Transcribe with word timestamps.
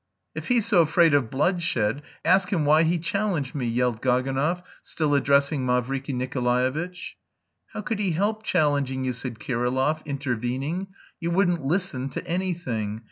"If 0.33 0.47
he's 0.47 0.65
so 0.65 0.81
afraid 0.81 1.13
of 1.13 1.29
bloodshed, 1.29 2.01
ask 2.25 2.51
him 2.51 2.65
why 2.65 2.81
he 2.81 2.97
challenged 2.97 3.53
me," 3.53 3.67
yelled 3.67 4.01
Gaganov, 4.01 4.63
still 4.81 5.13
addressing 5.13 5.63
Mavriky 5.63 6.11
Nikolaevitch. 6.11 7.17
"How 7.73 7.81
could 7.81 7.99
he 7.99 8.13
help 8.13 8.41
challenging 8.41 9.05
you?" 9.05 9.13
said 9.13 9.37
Kirillov, 9.37 10.03
intervening. 10.07 10.87
"You 11.19 11.29
wouldn't 11.29 11.63
listen 11.63 12.09
to 12.09 12.27
anything. 12.27 12.99